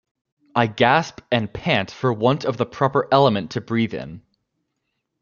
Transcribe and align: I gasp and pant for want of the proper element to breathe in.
I 0.55 0.65
gasp 0.65 1.21
and 1.31 1.53
pant 1.53 1.91
for 1.91 2.11
want 2.11 2.43
of 2.43 2.57
the 2.57 2.65
proper 2.65 3.07
element 3.11 3.51
to 3.51 3.61
breathe 3.61 3.93
in. 3.93 4.23